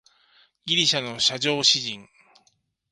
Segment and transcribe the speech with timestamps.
[0.65, 2.07] ギリシャの叙情詩人